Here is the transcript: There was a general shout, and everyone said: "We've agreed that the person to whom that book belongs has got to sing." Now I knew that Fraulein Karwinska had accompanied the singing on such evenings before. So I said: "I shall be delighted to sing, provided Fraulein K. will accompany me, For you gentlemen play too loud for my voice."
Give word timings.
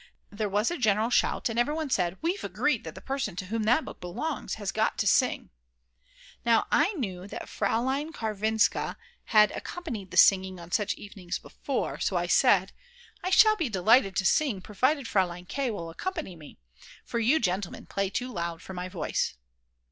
There 0.31 0.49
was 0.49 0.71
a 0.71 0.79
general 0.79 1.11
shout, 1.11 1.47
and 1.47 1.59
everyone 1.59 1.91
said: 1.91 2.17
"We've 2.23 2.43
agreed 2.43 2.85
that 2.85 2.95
the 2.95 3.01
person 3.01 3.35
to 3.35 3.45
whom 3.45 3.61
that 3.65 3.85
book 3.85 4.01
belongs 4.01 4.55
has 4.55 4.71
got 4.71 4.97
to 4.97 5.05
sing." 5.05 5.51
Now 6.43 6.65
I 6.71 6.93
knew 6.93 7.27
that 7.27 7.47
Fraulein 7.47 8.11
Karwinska 8.11 8.95
had 9.25 9.51
accompanied 9.51 10.09
the 10.09 10.17
singing 10.17 10.59
on 10.59 10.71
such 10.71 10.95
evenings 10.95 11.37
before. 11.37 11.99
So 11.99 12.15
I 12.17 12.25
said: 12.25 12.71
"I 13.23 13.29
shall 13.29 13.55
be 13.55 13.69
delighted 13.69 14.15
to 14.15 14.25
sing, 14.25 14.59
provided 14.59 15.07
Fraulein 15.07 15.45
K. 15.45 15.69
will 15.69 15.91
accompany 15.91 16.35
me, 16.35 16.57
For 17.05 17.19
you 17.19 17.39
gentlemen 17.39 17.85
play 17.85 18.09
too 18.09 18.33
loud 18.33 18.59
for 18.63 18.73
my 18.73 18.89
voice." 18.89 19.35